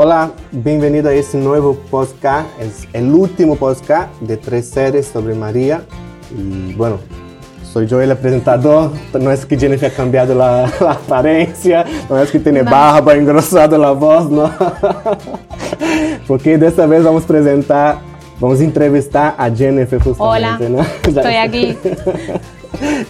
[0.00, 2.48] Hola, bienvenido a este nuevo podcast.
[2.60, 5.82] Es el último podcast de tres series sobre María.
[6.30, 6.98] Y bueno,
[7.64, 8.92] soy yo el presentador.
[9.20, 12.70] No es que Jennifer ha cambiado la, la apariencia, no es que tiene No.
[12.70, 14.48] barba, engrosado la voz, no.
[16.28, 17.98] Porque desta vez vamos a presentar,
[18.38, 21.12] vamos a entrevistar a Jennifer Hola, justamente, ¿no?
[21.12, 21.76] Ya- estoy aquí.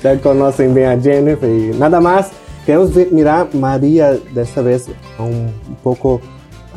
[0.03, 2.31] ya conocen bien a Jennifer y nada más.
[2.65, 4.87] Queremos mirar María desta vez
[5.19, 5.53] un
[5.83, 6.23] poco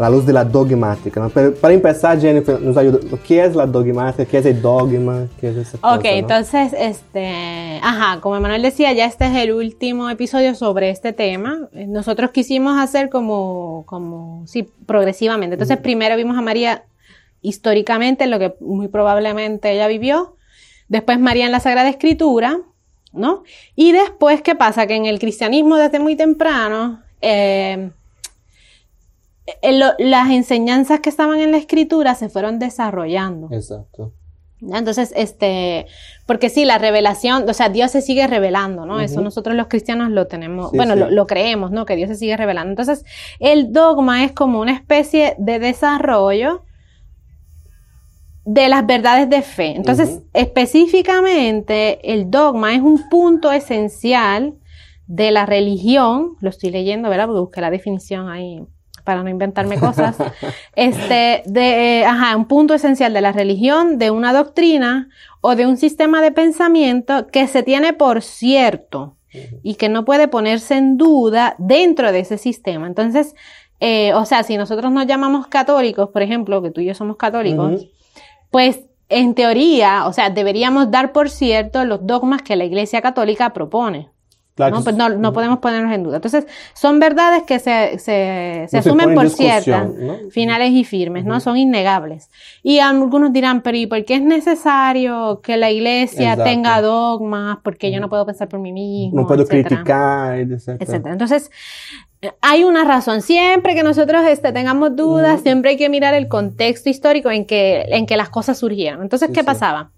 [0.02, 1.22] a la luz de la dogmática.
[1.22, 1.30] ¿no?
[1.30, 3.00] Pero para empezar, Jennifer, nos ayuda.
[3.26, 4.26] ¿Qué es la dogmática?
[4.26, 5.28] ¿Qué es el dogma?
[5.40, 6.10] ¿Qué es esa cosa, Ok, no?
[6.10, 11.70] entonces, este, ajá, como Emanuel decía, ya este es el último episodio sobre este tema.
[11.74, 15.54] Nosotros quisimos hacer como, como, sí, progresivamente.
[15.54, 16.84] Entonces, primero vimos a María
[17.42, 20.36] históricamente, lo que muy probablemente ella vivió.
[20.88, 22.60] Después María en la Sagrada Escritura,
[23.14, 23.44] ¿no?
[23.76, 24.88] Y después, ¿qué pasa?
[24.88, 27.92] Que en el cristianismo desde muy temprano, eh,
[30.00, 33.48] las enseñanzas que estaban en la escritura se fueron desarrollando.
[33.52, 34.14] Exacto.
[34.62, 35.88] Entonces, este,
[36.28, 39.00] porque sí, la revelación, o sea, Dios se sigue revelando, ¿no?
[39.00, 41.00] Eso nosotros los cristianos lo tenemos, Sí, bueno, sí.
[41.00, 41.86] Lo, lo creemos, ¿no?
[41.86, 42.70] Que Dios se sigue revelando.
[42.70, 43.04] Entonces,
[43.40, 46.64] el dogma es como una especie de desarrollo
[48.46, 49.76] de las verdades de fe.
[49.76, 54.56] Entonces, específicamente, el dogma es un punto esencial
[55.08, 57.28] de la religión, lo estoy leyendo, ¿verdad?
[57.28, 58.64] Porque busqué la definición ahí
[59.12, 60.16] para no inventarme cosas.
[60.76, 65.10] este, de, ajá, un punto esencial de la religión, de una doctrina
[65.42, 69.18] o de un sistema de pensamiento que se tiene por cierto
[69.64, 72.88] y que no puede ponerse en duda dentro de ese sistema.
[72.88, 73.36] Entonces,
[73.82, 77.18] eh, o sea, si nosotros nos llamamos católicos, por ejemplo, que tú y yo somos
[77.18, 77.88] católicos,
[78.50, 83.52] pues en teoría, o sea, deberíamos dar por cierto los dogmas que la Iglesia Católica
[83.52, 84.10] propone.
[84.62, 84.84] Claro ¿no?
[84.84, 85.00] Pues sí.
[85.00, 86.18] no, no podemos ponernos en duda.
[86.18, 89.90] Entonces, son verdades que se, se, se No se asumen por ciertas,
[90.30, 91.40] finales y firmes, ¿no?
[91.40, 92.30] Son innegables.
[92.64, 96.44] Y algunos dirán, pero ¿y por qué es necesario que la iglesia Exacto.
[96.44, 97.58] tenga dogmas?
[97.64, 100.78] Porque yo no puedo pensar por mí mismo, No puedo etcétera, criticar, etcétera.
[100.80, 101.14] etcétera.
[101.14, 101.52] Entonces,
[102.42, 103.22] hay una razón.
[103.22, 107.82] Siempre que nosotros este, tengamos dudas, siempre hay que mirar el contexto histórico en que,
[107.90, 109.02] en que las cosas surgieron.
[109.02, 109.46] Entonces, Sí, ¿qué sí.
[109.46, 109.90] pasaba?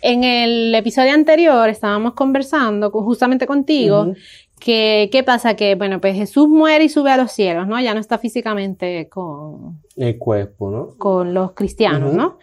[0.00, 4.12] En el episodio anterior estábamos conversando con- justamente contigo
[4.60, 5.54] que, ¿qué pasa?
[5.54, 7.80] Que, bueno, pues Jesús muere y sube a los cielos, ¿no?
[7.80, 10.94] Ya no está físicamente con, El cuerpo, ¿no?
[10.98, 12.14] con los cristianos.
[12.14, 12.38] ¿no?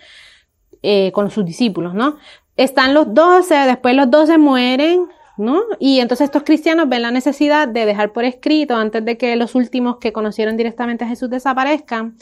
[0.82, 2.18] Eh, con sus discípulos, ¿no?
[2.56, 5.08] Están los doce, después los doce mueren,
[5.38, 5.62] ¿no?
[5.80, 9.56] Y entonces estos cristianos ven la necesidad de dejar por escrito, antes de que los
[9.56, 12.18] últimos que conocieron directamente a Jesús desaparezcan,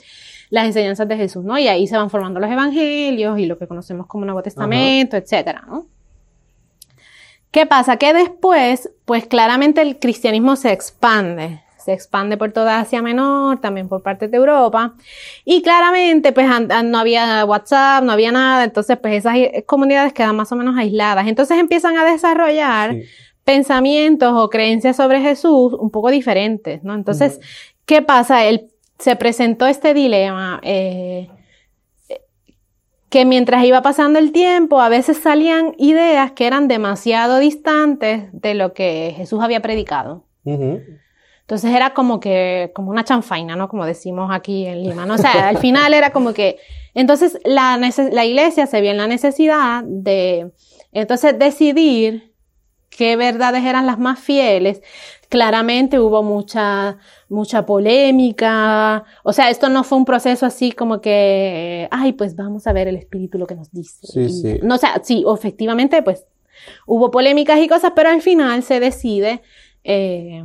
[0.50, 1.58] las enseñanzas de Jesús, ¿no?
[1.58, 5.63] Y ahí se van formando los evangelios y lo que conocemos como Nuevo Testamento, etcétera,
[5.68, 5.85] ¿no?
[7.52, 7.97] ¿Qué pasa?
[7.97, 11.62] Que después, pues claramente el cristianismo se expande.
[11.78, 14.96] Se expande por toda Asia Menor, también por partes de Europa.
[15.46, 16.46] Y claramente, pues
[16.84, 18.66] no había WhatsApp, no había nada.
[18.66, 21.28] Entonces, pues esas comunidades quedan más o menos aisladas.
[21.28, 23.03] Entonces empiezan a desarrollar Sí.
[23.46, 26.94] pensamientos o creencias sobre Jesús un poco diferentes, ¿no?
[26.94, 27.40] Entonces,
[27.86, 28.44] ¿qué pasa?
[28.44, 28.68] Él
[29.00, 30.59] se presentó este dilema.
[30.63, 31.30] eh,
[33.09, 38.53] que mientras iba pasando el tiempo, a veces salían ideas que eran demasiado distantes de
[38.53, 40.25] lo que Jesús había predicado.
[40.44, 43.69] Entonces era como que, como una chanfaina, ¿no?
[43.69, 45.13] Como decimos aquí en Lima, ¿no?
[45.13, 46.57] O sea, al final era como que,
[46.94, 47.78] entonces la,
[48.12, 50.52] la iglesia se vio en la necesidad de,
[50.91, 52.34] entonces decidir
[52.97, 54.81] qué verdades eran las más fieles.
[55.30, 56.97] Claramente hubo mucha,
[57.30, 59.03] mucha polémica.
[59.24, 62.88] O sea, esto no fue un proceso así como que, ay, pues vamos a ver
[62.88, 64.07] el espíritu lo que nos dice.
[64.07, 64.59] Sí, Y- sí.
[64.63, 66.25] No, o sea, sí, efectivamente, pues
[66.88, 69.41] hubo polémicas y cosas, pero al final se decide,
[69.84, 70.44] eh,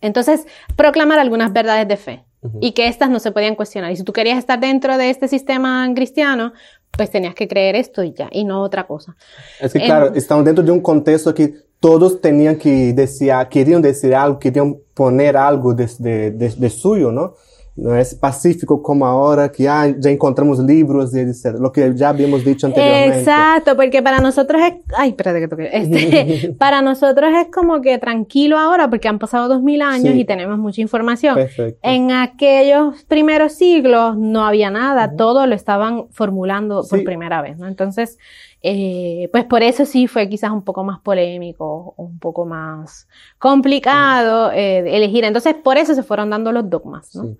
[0.00, 0.46] entonces,
[0.76, 2.24] proclamar algunas verdades de fe
[2.60, 3.90] y que éstas no se podían cuestionar.
[3.90, 6.52] Y si tú querías estar dentro de este sistema cristiano,
[6.98, 9.16] pues tenías que creer esto y ya, y no otra cosa.
[9.60, 14.14] Es que, claro, estamos dentro de un contexto que todos tenían que decir, querían decir
[14.16, 17.34] algo, querían poner algo de, de, de, de suyo, ¿no?
[17.80, 21.56] No es pacífico como ahora que ah, ya encontramos libros y etc.
[21.60, 23.20] Lo que ya habíamos dicho anteriormente.
[23.20, 27.98] Exacto, porque para nosotros es, ay, espérate que toque, este, para nosotros es como que
[27.98, 30.20] tranquilo ahora porque han pasado dos mil años Sí.
[30.20, 31.36] y tenemos mucha información.
[31.36, 31.78] Perfecto.
[31.82, 37.68] En aquellos primeros siglos no había nada, todo lo estaban formulando por primera vez, ¿no?
[37.68, 38.18] Entonces,
[38.60, 43.06] eh, pues por eso sí fue quizás un poco más polémico, un poco más
[43.38, 45.24] complicado eh, elegir.
[45.24, 47.22] Entonces, por eso se fueron dando los dogmas, ¿no?
[47.22, 47.36] Sí.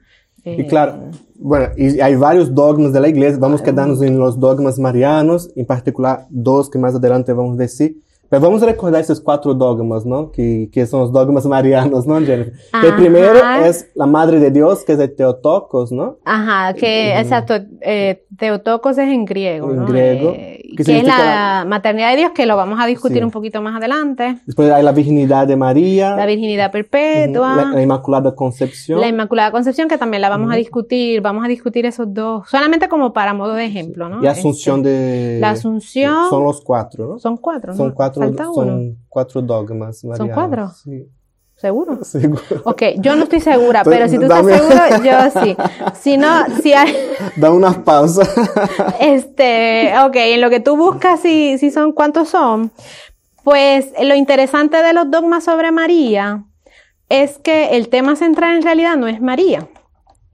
[0.52, 0.94] Eh, Y claro,
[1.40, 5.50] bueno, y hay varios dogmas de la iglesia, vamos a quedarnos en los dogmas marianos,
[5.56, 7.96] en particular dos que más adelante vamos a decir,
[8.30, 10.30] Pero vamos a recordar esos cuatro dogmas, ¿no?
[10.30, 12.52] Que, que son los dogmas marianos, ¿no, Jennifer?
[12.52, 12.86] Que Ajá.
[12.88, 16.18] el primero es la Madre de Dios, que es de Teotocos, ¿no?
[16.26, 19.86] Ajá, que exacto, eh, Teotocos es en griego, En ¿no?
[19.86, 20.30] griego.
[20.36, 23.24] Eh, ¿Qué que es la maternidad de Dios, que lo vamos a discutir Sí.
[23.24, 24.38] un poquito más adelante.
[24.46, 26.14] Después hay la virginidad de María.
[26.14, 27.56] La virginidad perpetua.
[27.56, 29.00] la, la Inmaculada Concepción.
[29.00, 32.88] La Inmaculada Concepción, que también la vamos a discutir, vamos a discutir esos dos, solamente
[32.88, 34.22] como para modo de ejemplo, ¿no?
[34.22, 35.40] y Asunción Este, de...
[35.40, 36.28] La Asunción.
[36.30, 37.18] Son los cuatro, ¿no?
[37.18, 37.76] Son cuatro, ¿no?
[37.76, 40.34] Son cuatro, Falta uno, son cuatro dogmas marianos.
[40.34, 40.68] cuatro?
[40.68, 41.08] Sí,
[41.58, 42.04] ¿seguro?
[42.04, 42.62] seguro.
[42.64, 45.56] Ok, yo no estoy segura, pero si tú estás seguro, yo sí.
[46.00, 46.94] Si no, si hay,
[47.36, 48.22] Da una pausa.
[49.00, 52.70] este, ok, en lo que tú buscas si, si son cuántos son,
[53.44, 56.44] pues lo interesante de los dogmas sobre María
[57.08, 59.68] es que el tema central en realidad no es María,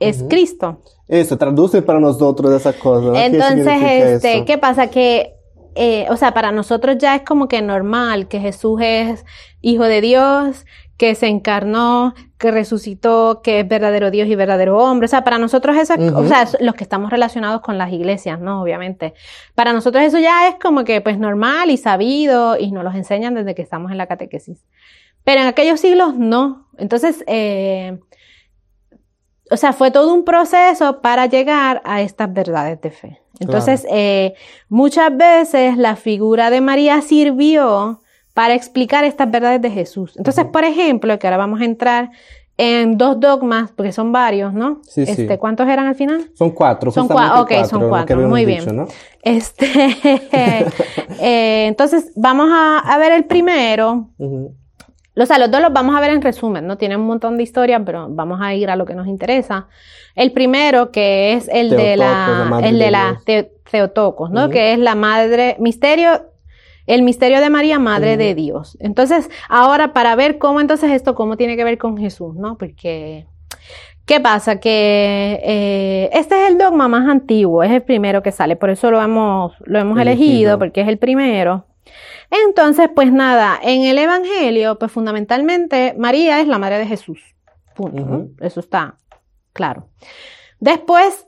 [0.00, 0.24] es.
[0.28, 0.82] Cristo.
[1.06, 3.06] Eso, traduce para nosotros esa cosa.
[3.08, 3.12] ¿no?
[3.12, 4.44] ¿Qué Entonces, significa este, eso?
[4.46, 4.88] ¿qué pasa?
[4.88, 5.34] Que,
[5.74, 9.24] eh, o sea, para nosotros ya es como que normal que Jesús es
[9.60, 10.64] hijo de Dios,
[10.96, 15.06] que se encarnó, que resucitó, que es verdadero Dios y verdadero hombre.
[15.06, 16.28] O sea, para nosotros eso, es- o Ujú.
[16.28, 18.62] sea, los que estamos relacionados con las iglesias, ¿no?
[18.62, 19.14] Obviamente.
[19.56, 23.34] Para nosotros eso ya es como que, pues, normal y sabido y nos los enseñan
[23.34, 24.64] desde que estamos en la catequesis.
[25.24, 26.68] Pero en aquellos siglos no.
[26.78, 27.98] Entonces, eh,
[29.50, 33.20] o sea, fue todo un proceso para llegar a estas verdades de fe.
[33.40, 34.34] Entonces, eh,
[34.68, 38.00] muchas veces la figura de María sirvió
[38.34, 40.16] para explicar estas verdades de Jesús.
[40.16, 42.10] Entonces, por ejemplo, que ahora vamos a entrar
[42.56, 44.80] en dos dogmas, porque son varios, ¿no?
[44.82, 45.12] Sí, sí.
[45.22, 46.30] este, ¿Cuántos eran al final?
[46.34, 46.90] Son cuatro.
[46.92, 48.76] Son justamente cua- ok, son cuatro, muy dicho, bien.
[48.76, 48.86] ¿no?
[49.22, 49.66] Este,
[51.20, 54.08] eh, entonces, vamos a, a ver el primero.
[55.16, 56.76] O sea, los dos los vamos a ver en resumen, ¿no?
[56.76, 59.68] Tienen un montón de historias, pero vamos a ir a lo que nos interesa.
[60.16, 63.20] El primero, que es el de Teotocos, la la, el de de la.
[63.24, 64.50] Te- Theotokos, ¿no?
[64.50, 66.22] Que es la madre, misterio,
[66.86, 68.76] el misterio de María, madre de Dios.
[68.80, 72.56] Entonces, ahora para ver cómo entonces esto, cómo tiene que ver con Jesús, ¿no?
[72.58, 73.26] Porque,
[74.06, 74.60] ¿qué pasa?
[74.60, 78.90] Que eh, este es el dogma más antiguo, es el primero que sale, por eso
[78.90, 80.58] lo hemos, lo hemos elegido, Elegido.
[80.58, 81.66] porque es el primero.
[82.46, 87.20] Entonces, pues nada, en el Evangelio, pues fundamentalmente María es la madre de Jesús.
[87.74, 88.28] Punto.
[88.40, 88.98] Eso está
[89.52, 89.88] claro.
[90.60, 91.26] Después,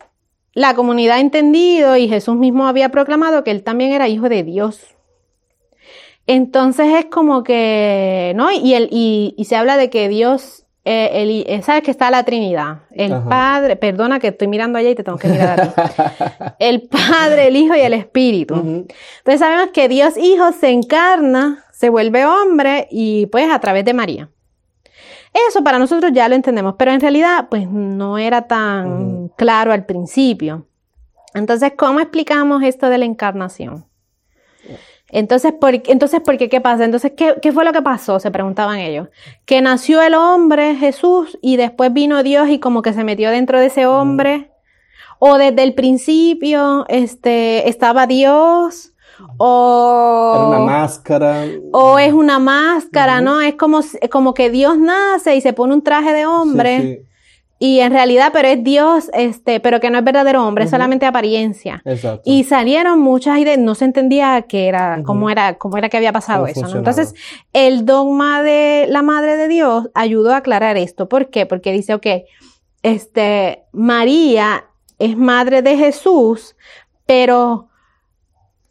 [0.52, 4.42] la comunidad ha entendido y Jesús mismo había proclamado que él también era hijo de
[4.42, 4.95] Dios.
[6.26, 8.50] Entonces es como que, ¿no?
[8.52, 12.10] Y, el, y, y se habla de que Dios, eh, el- eh, sabes que está
[12.10, 13.28] la Trinidad, el Ajá.
[13.28, 15.70] Padre, perdona que estoy mirando allá y te tengo que mirar a ti.
[16.58, 18.54] El Padre, el Hijo y el Espíritu.
[18.54, 23.94] Entonces sabemos que Dios Hijo se encarna, se vuelve hombre y pues a través de
[23.94, 24.30] María.
[25.48, 29.84] Eso para nosotros ya lo entendemos, pero en realidad pues no era tan claro al
[29.84, 30.66] principio.
[31.34, 33.84] Entonces, ¿cómo explicamos esto de la encarnación?
[35.10, 36.48] Entonces, ¿por, entonces, ¿por qué?
[36.48, 36.84] ¿Qué pasa?
[36.84, 38.18] Entonces, ¿qué, ¿qué fue lo que pasó?
[38.18, 39.08] Se preguntaban ellos.
[39.44, 43.60] Que nació el hombre, Jesús, y después vino Dios y como que se metió dentro
[43.60, 44.50] de ese hombre.
[45.18, 48.92] O desde el principio, este, estaba Dios.
[49.38, 51.44] O, Era una máscara.
[51.72, 53.20] o es una máscara.
[53.20, 53.40] ¿no?
[53.40, 53.80] Es como,
[54.10, 56.80] como que Dios nace y se pone un traje de hombre.
[56.80, 57.06] Sí, sí,
[57.58, 61.06] Y en realidad, pero es Dios, este, pero que no es verdadero hombre, es solamente
[61.06, 61.82] apariencia.
[61.86, 62.22] exacto.
[62.24, 66.12] Y salieron muchas ideas, no se entendía qué era, cómo era, cómo era que había
[66.12, 66.76] pasado ¿Cómo eso, ¿no?
[66.76, 67.14] Entonces,
[67.54, 71.08] el dogma de la Madre de Dios ayudó a aclarar esto.
[71.08, 71.46] ¿Por qué?
[71.46, 72.06] Porque dice, ok,
[72.82, 74.66] este, María
[74.98, 76.56] es madre de Jesús,
[77.06, 77.68] pero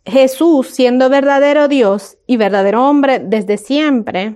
[0.06, 4.36] Jesús, siendo verdadero Dios y verdadero hombre desde siempre.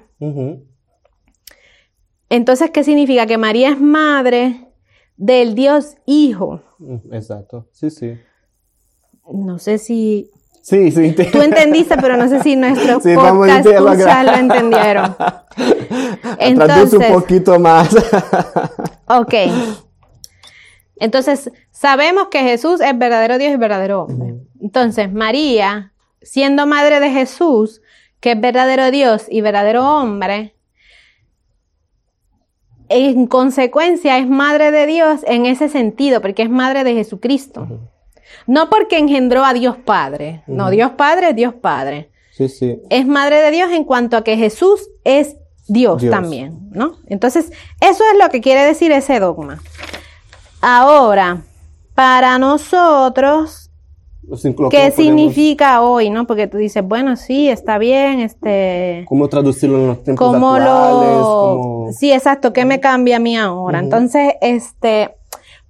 [2.29, 3.25] Entonces, ¿qué significa?
[3.25, 4.67] Que María es madre
[5.17, 6.61] del Dios Hijo.
[6.79, 7.67] Mm, Exacto.
[7.71, 8.17] Sí, sí.
[9.31, 10.29] No sé si
[10.61, 11.11] Sí, sí.
[11.13, 15.15] te- tú entendiste, pero no sé si nuestros Sí, podcast escuchas lo entendieron.
[15.55, 17.89] Traduce Entonces- un poquito más.
[19.11, 19.33] Ok.
[20.97, 24.35] Entonces, sabemos que Jesús es verdadero Dios y verdadero hombre.
[24.61, 27.81] Entonces, María, siendo madre de Jesús,
[28.19, 30.55] que es verdadero Dios y verdadero hombre,
[32.89, 37.67] en consecuencia es madre de Dios en ese sentido, porque es madre de Jesucristo.
[38.47, 40.43] No porque engendró a Dios Padre.
[40.47, 40.69] No.
[40.69, 42.11] Dios Padre es Dios Padre.
[42.31, 42.79] Sí, sí.
[42.89, 45.35] es madre de Dios en cuanto a que Jesús es
[45.67, 46.11] Dios, Dios.
[46.11, 46.97] también, ¿no?
[47.07, 49.61] Entonces, eso es lo que quiere decir ese dogma.
[50.61, 51.43] Ahora,
[51.95, 53.68] para nosotros,
[54.29, 56.27] Lo ¿qué ¿cómo podemos- significa hoy, no?
[56.27, 61.17] Porque tú dices, bueno, sí, está bien, este, ¿Cómo traducirlo en los tiempos ¿cómo actuales?
[61.17, 61.23] lo...
[61.23, 63.79] ¿Cómo- Sí, exacto, ¿qué me cambia a mí ahora?
[63.79, 65.15] Entonces, este,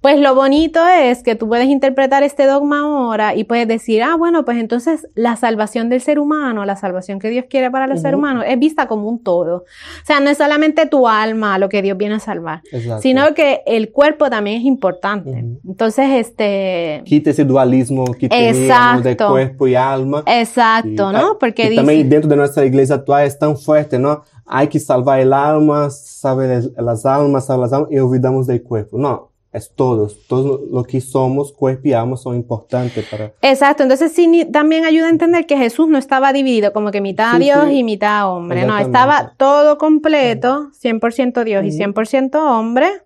[0.00, 4.16] Pues lo bonito es que tú puedes interpretar este dogma ahora y puedes decir, ah,
[4.16, 8.00] bueno, pues entonces la salvación del ser humano, la salvación que Dios quiere para los
[8.00, 9.56] seres humanos, es vista como un todo.
[9.56, 12.62] O sea, no es solamente tu alma lo que Dios viene a salvar,
[13.02, 15.44] sino que el cuerpo también es importante.
[15.66, 17.02] Entonces, este...
[17.04, 20.22] Quita ese dualismo que tenemos de cuerpo y alma.
[20.26, 21.38] Exacto, ¿no?
[21.38, 24.22] Porque y también dentro de nuestra iglesia actual es tan fuerte, ¿no?
[24.46, 28.98] Hay que salvar el alma, saber las almas, salvar las almas y olvidamos del cuerpo.
[28.98, 33.32] No, es todos, todo lo que somos, cuerpo y alma son importantes para...
[33.42, 37.38] Exacto, entonces sí también ayuda a entender que Jesús no estaba dividido como que mitad
[37.38, 43.02] Dios y mitad hombre, no, estaba todo completo, 100% Dios y 100% hombre,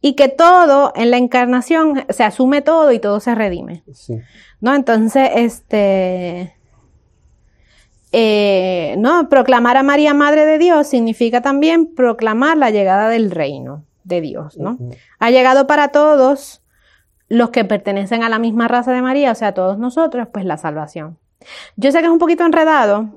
[0.00, 3.84] y que todo en la encarnación se asume todo y todo se redime.
[3.92, 4.18] Sí.
[4.60, 4.74] ¿No?
[4.74, 6.56] Entonces, este...
[8.14, 13.86] Eh, no, proclamar a María Madre de Dios significa también proclamar la llegada del reino
[14.04, 14.78] de Dios, ¿no?
[15.18, 16.62] Ha llegado para todos
[17.28, 20.58] los que pertenecen a la misma raza de María, o sea, todos nosotros, pues la
[20.58, 21.18] salvación.
[21.76, 23.08] Yo sé que es un poquito enredado,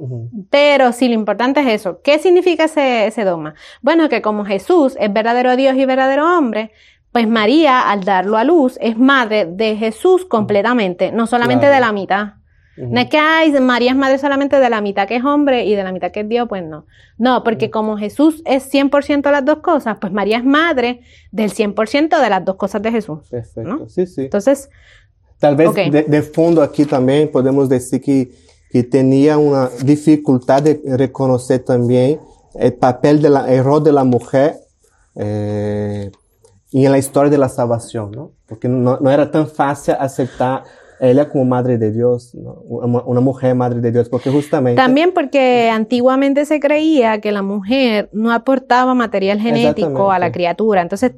[0.50, 2.02] pero sí lo importante es eso.
[2.02, 3.56] ¿Qué significa ese, ese dogma?
[3.82, 6.72] Bueno, que como Jesús es verdadero Dios y verdadero hombre,
[7.12, 11.92] pues María, al darlo a luz, es madre de Jesús completamente, no solamente de la
[11.92, 12.34] mitad.
[12.78, 15.76] No es que ay, María es madre solamente de la mitad que es hombre y
[15.76, 16.86] de la mitad que es Dios, pues no.
[17.18, 21.02] No, porque como Jesús es 100% las dos cosas, pues María es madre
[21.32, 23.20] del 100% de las dos cosas de Jesús.
[23.30, 24.24] Perfecto, sí, sí.
[24.24, 24.70] Entonces...
[25.38, 28.32] Tal vez de, fondo aquí también podemos decir que,
[28.70, 32.20] que tenía una dificultad de reconocer también
[32.56, 34.56] el papel, de la, el rol de la mujer
[35.16, 36.10] eh,
[36.72, 38.32] y en la historia de la salvación, ¿no?
[38.48, 40.64] Porque no, no era tan fácil aceptar
[41.00, 44.82] ella como madre de Dios, una mujer madre de Dios, porque justamente...
[44.82, 50.82] También porque antiguamente se creía que la mujer no aportaba material genético a la criatura,
[50.82, 51.14] entonces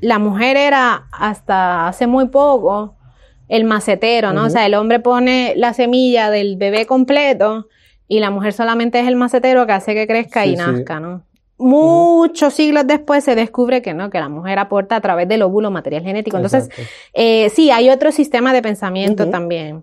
[0.00, 2.94] la mujer era hasta hace muy poco
[3.48, 4.44] el macetero, ¿no?
[4.44, 7.66] O sea, el hombre pone la semilla del bebé completo
[8.06, 11.22] y la mujer solamente es el macetero que hace que crezca y nazca, ¿no?
[11.58, 15.70] Muchos siglos después se descubre que no, que la mujer aporta a través del óvulo
[15.72, 16.36] material genético.
[16.36, 16.68] Entonces,
[17.14, 19.82] eh, sí, hay otro sistema de pensamiento también,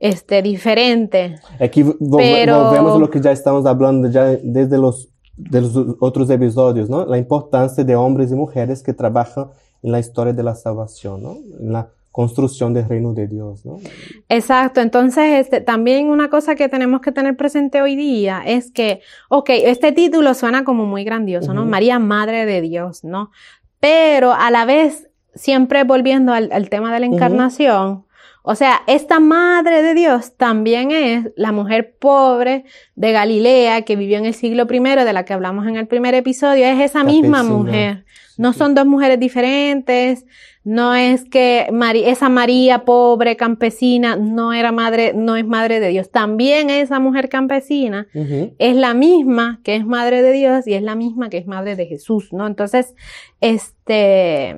[0.00, 1.36] este, diferente.
[1.60, 2.64] Aquí pero...
[2.64, 7.04] volvemos a lo que ya estamos hablando ya desde los, de los otros episodios, ¿no?
[7.04, 9.48] La importancia de hombres y mujeres que trabajan
[9.82, 11.36] en la historia de la salvación, ¿no?
[11.60, 13.80] En la construcción del reino de Dios, ¿no?
[14.28, 19.00] Exacto, entonces este, también una cosa que tenemos que tener presente hoy día es que,
[19.30, 21.64] ok, este título suena como muy grandioso, ¿no?
[21.64, 23.30] María, Madre de Dios, ¿no?
[23.80, 28.04] Pero a la vez, siempre volviendo al, tema de la encarnación,
[28.42, 32.64] o sea, esta Madre de Dios también es la mujer pobre
[32.94, 36.14] de Galilea que vivió en el siglo I, de la que hablamos en el primer
[36.14, 38.04] episodio, es esa misma mujer.
[38.38, 40.24] No son dos mujeres diferentes,
[40.64, 41.68] no es que
[42.06, 46.10] esa María pobre campesina no era madre, no es madre de Dios.
[46.10, 48.06] También esa mujer campesina
[48.58, 51.74] es la misma que es madre de Dios y es la misma que es madre
[51.74, 52.46] de Jesús, ¿no?
[52.46, 52.94] Entonces,
[53.40, 54.56] este...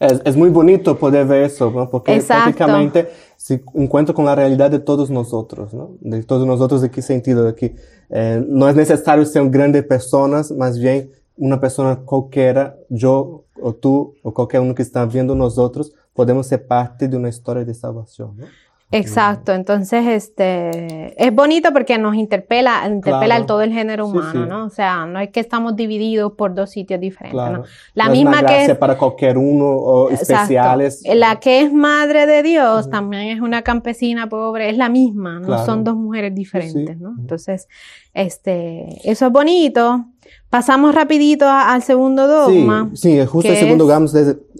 [0.00, 1.90] Es, muy bonito poder ver eso, ¿no?
[1.90, 5.96] Porque prácticamente se encuentra con la realidad de todos nosotros, ¿no?
[6.00, 7.44] De todos nosotros, ¿de qué sentido?
[7.44, 7.74] De que
[8.10, 14.14] eh, no es necesario ser grandes personas, más bien una persona cualquiera, yo o tú
[14.22, 18.36] o cualquier uno que está viendo nosotros, podemos ser parte de una historia de salvación.
[18.36, 18.46] ¿no?
[18.90, 24.64] Exacto, entonces este es bonito porque nos interpela, interpela todo el género humano, ¿no?
[24.64, 27.64] O sea, no es que estamos divididos por dos sitios diferentes, ¿no?
[27.92, 31.02] La misma que es para cualquier uno o especiales.
[31.14, 35.66] La que es madre de Dios también es una campesina pobre, es la misma, no
[35.66, 37.14] son dos mujeres diferentes, ¿no?
[37.18, 37.68] Entonces,
[38.14, 40.06] este, eso es bonito.
[40.50, 42.90] Pasamos rapidito al segundo dogma.
[42.94, 44.06] Sí, sí justo el segundo dogma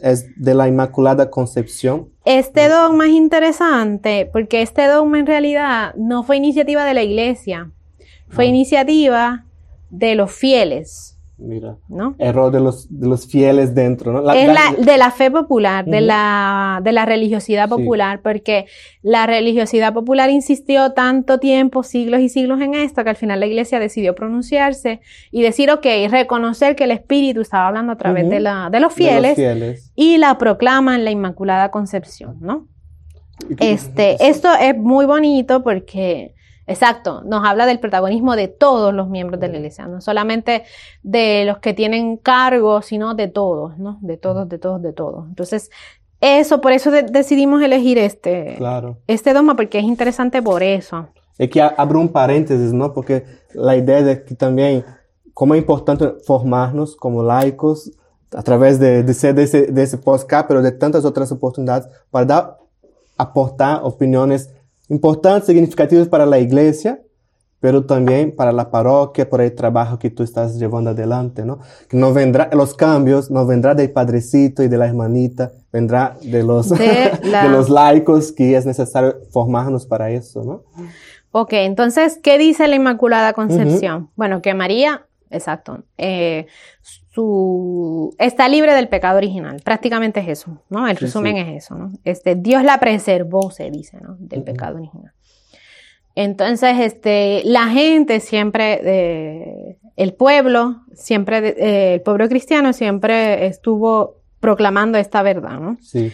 [0.03, 2.09] es, de la Inmaculada Concepción.
[2.25, 7.71] Este dogma es interesante porque este dogma en realidad no fue iniciativa de la iglesia,
[8.29, 8.49] fue ah.
[8.49, 9.45] iniciativa
[9.91, 11.18] de los fieles.
[11.41, 12.17] Mira, ¿no?
[12.19, 14.33] Error de los, de los fieles dentro, ¿no?
[14.33, 18.67] es la, de la fe popular, de, la, de la religiosidad popular, porque
[19.03, 23.47] la religiosidad popular insistió tanto tiempo, siglos y siglos en esto, que al final la
[23.47, 28.41] iglesia decidió pronunciarse y decir, ok, reconocer que el Espíritu estaba hablando a través de,
[28.41, 32.67] la, de, los fieles, de los fieles y la proclama en la Inmaculada Concepción, ¿no?
[33.61, 36.35] Este, esto es muy bonito porque
[36.69, 40.65] Exacto, nos habla del protagonismo de todos los miembros de la iglesia, no solamente
[41.03, 43.99] de los que tienen cargo, sino de todos, ¿no?
[44.03, 45.27] De todos, de todos, de todos.
[45.29, 45.71] Entonces,
[46.21, 48.99] eso, por eso decidimos elegir este, claro.
[49.07, 51.09] este dogma, porque es interesante por eso.
[51.39, 52.93] Es que abro un paréntesis, ¿no?
[52.93, 54.85] Porque la idea de que también,
[55.33, 57.93] como es importante formarnos como laicos,
[58.37, 61.89] a través de, de ser de ese, de ese podcast, pero de tantas otras oportunidades
[62.11, 62.59] para dar,
[63.17, 64.51] aportar opiniones
[64.89, 67.01] importantes, significativas para la iglesia,
[67.61, 71.59] pero también para la parroquia, por el trabajo que tú estás llevando adelante, ¿no?
[71.89, 76.43] Que no vendrá, los cambios no vendrá del padrecito y de la hermanita, vendrá de
[76.45, 76.77] los, de,
[77.23, 80.63] de los laicos que es necesario formarnos para eso, ¿no?
[81.31, 84.03] Ok, entonces, ¿qué dice la Inmaculada Concepción?
[84.03, 84.11] Uh -huh.
[84.17, 86.47] Bueno, que María, exacto, eh,
[86.83, 90.89] su, está libre del pecado original, prácticamente es eso, ¿no?
[90.89, 91.41] El sí, resumen sí.
[91.43, 91.93] es eso, ¿no?
[92.05, 94.17] Este, Dios la preservó, se dice, ¿no?
[94.19, 94.47] Del uh -huh.
[94.47, 95.13] pecado original.
[96.15, 104.17] Entonces, este, la gente siempre, eh, el pueblo, siempre, eh, el pueblo cristiano siempre estuvo
[104.41, 105.77] proclamando esta verdad, ¿no?
[105.81, 106.11] Sí.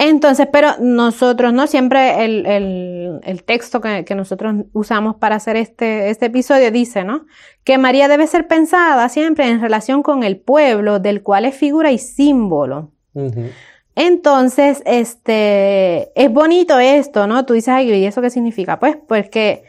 [0.00, 1.66] Entonces, pero nosotros, ¿no?
[1.66, 7.02] Siempre el, el, el texto que, que, nosotros usamos para hacer este, este episodio dice,
[7.02, 7.26] ¿no?
[7.64, 11.90] Que María debe ser pensada siempre en relación con el pueblo del cual es figura
[11.90, 12.92] y símbolo.
[13.14, 13.50] Uh -huh.
[13.96, 17.44] Entonces, este, es bonito esto, ¿no?
[17.44, 18.78] Tú dices, ay, ¿y eso qué significa?
[18.78, 19.64] Pues, porque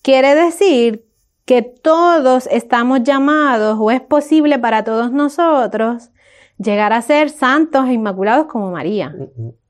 [0.00, 1.04] quiere decir
[1.44, 6.08] que todos estamos llamados, o es posible para todos nosotros,
[6.56, 9.14] llegar a ser santos e inmaculados como María.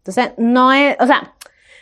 [0.06, 1.34] Entonces, no es, o sea,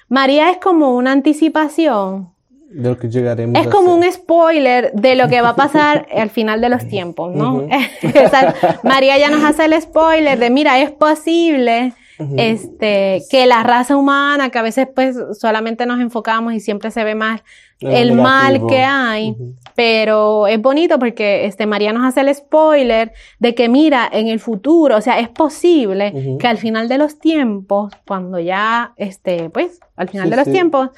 [0.09, 2.33] María es como una anticipación.
[2.71, 3.61] De lo que llegaremos.
[3.61, 7.35] Es como un spoiler de lo que va a pasar al final de los tiempos,
[7.35, 7.55] ¿no?
[7.55, 8.27] Uh -huh.
[8.27, 12.35] o sea, María ya nos hace el spoiler de, mira, es posible Uh -huh.
[12.39, 17.03] este, que la raza humana, que a veces pues solamente nos enfocamos y siempre se
[17.03, 17.43] ve más
[17.81, 19.55] el, el mal que hay, uh -huh.
[19.75, 24.39] pero es bonito porque este, María nos hace el spoiler de que mira, en el
[24.39, 26.39] futuro, o sea, es posible uh -huh.
[26.39, 30.45] que al final de los tiempos, cuando ya, este, pues, al final sí, de los
[30.47, 30.53] sí.
[30.53, 30.91] tiempos,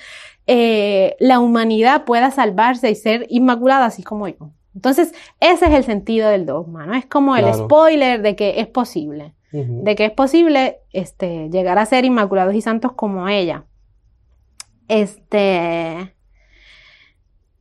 [0.46, 4.50] eh, la humanidad pueda salvarse y ser inmaculada así como yo.
[4.74, 6.94] Entonces, ese es el sentido del dogma, ¿no?
[6.94, 7.48] Es como claro.
[7.48, 12.54] el spoiler de que es posible de que es posible este, llegar a ser inmaculados
[12.54, 13.64] y santos como ella.
[14.88, 16.14] Este.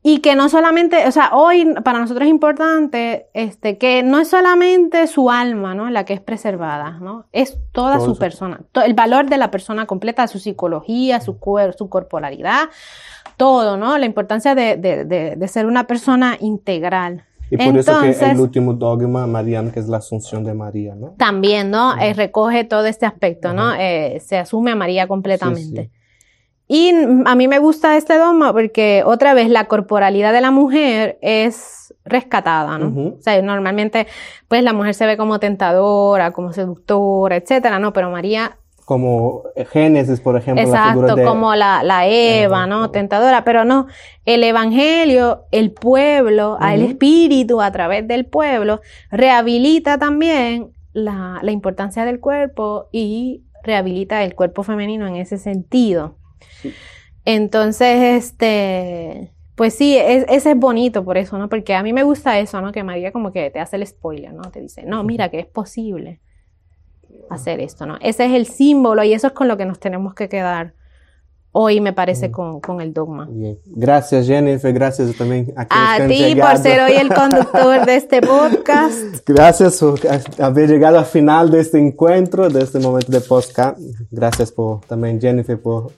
[0.07, 4.27] Y que no solamente, o sea, hoy para nosotros es importante este, que no es
[4.27, 5.89] solamente su alma, ¿no?
[5.89, 7.25] La que es preservada, ¿no?
[7.31, 8.19] Es toda Todo su eso.
[8.19, 8.59] persona.
[8.85, 12.69] El valor de la persona completa, su psicología, su, cuer su corporalidad,
[13.35, 13.97] todo, ¿no?
[13.97, 17.25] La importancia de, de, de, de ser una persona integral.
[17.49, 20.95] Y por Entonces, eso que el último dogma mariano, que es la asunción de María,
[20.95, 21.13] ¿no?
[21.17, 21.89] También, ¿no?
[21.89, 22.01] Uh -huh.
[22.03, 23.67] eh, recoge todo este aspecto, ¿no?
[23.67, 23.77] Uh -huh.
[23.79, 25.83] eh, se asume a María completamente.
[25.83, 26.05] Sí, sí.
[26.67, 26.91] Y
[27.25, 31.93] a mí me gusta este dogma porque, otra vez, la corporalidad de la mujer es
[32.03, 32.87] rescatada, ¿no?
[32.87, 33.17] Uh -huh.
[33.19, 34.07] O sea, normalmente,
[34.47, 37.93] pues la mujer se ve como tentadora, como seductora, etcétera, ¿no?
[37.93, 40.63] Pero María como Génesis, por ejemplo.
[40.63, 41.23] Exacto, la de...
[41.25, 42.91] como la, la Eva, ¿no?
[42.91, 43.87] Tentadora, pero no,
[44.25, 46.73] el Evangelio, el pueblo, uh -huh.
[46.73, 54.23] el Espíritu a través del pueblo, rehabilita también la, la, importancia del cuerpo y rehabilita
[54.23, 56.17] el cuerpo femenino en ese sentido.
[56.61, 56.71] Sí.
[57.25, 61.49] Entonces, este, pues sí, es, ese es bonito por eso, ¿no?
[61.49, 62.71] Porque a mí me gusta eso, ¿no?
[62.71, 64.43] Que María como que te hace el spoiler, ¿no?
[64.51, 66.21] Te dice, no, mira que es posible
[67.29, 67.97] hacer esto, ¿no?
[68.01, 70.73] Ese es el símbolo y eso es con lo que nos tenemos que quedar
[71.57, 73.27] hoy, me parece, con, con el dogma.
[73.29, 73.57] Bien.
[73.65, 74.73] Gracias, Jennifer.
[74.73, 76.51] Gracias también a, a ti llegado.
[76.51, 79.25] por ser hoy el conductor de este podcast.
[79.25, 79.99] Gracias por
[80.37, 83.79] haber llegado al final de este encuentro, de este momento de podcast.
[84.11, 85.93] Gracias por también, Jennifer, por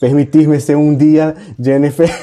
[0.00, 2.10] permitirme ser un día, Jennifer.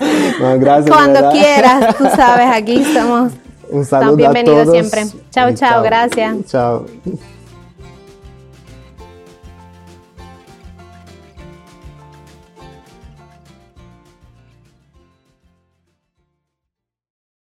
[0.40, 0.90] no, gracias.
[0.90, 3.32] Cuando quieras, tú sabes, aquí estamos
[3.70, 5.20] un saludo Están bienvenidos siempre.
[5.30, 6.46] Chao, chao, gracias.
[6.46, 6.86] Chao.